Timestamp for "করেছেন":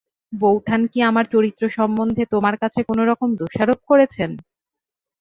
3.89-4.29